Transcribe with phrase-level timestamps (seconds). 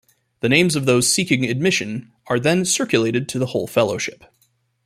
[0.39, 4.23] The names of those seeking admission are then circulated to the whole Fellowship.